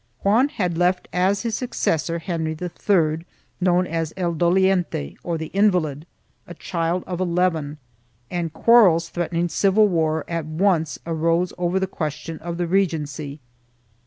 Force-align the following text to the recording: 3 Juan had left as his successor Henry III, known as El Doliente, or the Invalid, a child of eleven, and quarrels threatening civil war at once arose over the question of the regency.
3 0.23 0.29
Juan 0.31 0.49
had 0.49 0.79
left 0.79 1.07
as 1.13 1.43
his 1.43 1.55
successor 1.55 2.17
Henry 2.17 2.57
III, 2.59 3.19
known 3.61 3.85
as 3.85 4.11
El 4.17 4.33
Doliente, 4.33 5.15
or 5.23 5.37
the 5.37 5.51
Invalid, 5.53 6.07
a 6.47 6.55
child 6.55 7.03
of 7.05 7.21
eleven, 7.21 7.77
and 8.31 8.51
quarrels 8.51 9.09
threatening 9.09 9.47
civil 9.47 9.87
war 9.87 10.25
at 10.27 10.47
once 10.47 10.97
arose 11.05 11.53
over 11.55 11.79
the 11.79 11.85
question 11.85 12.39
of 12.39 12.57
the 12.57 12.65
regency. 12.65 13.39